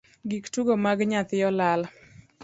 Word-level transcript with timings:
Gik 0.31 0.45
tugo 0.55 0.73
mag 0.85 0.99
nyathi 1.11 1.37
olal. 1.49 1.81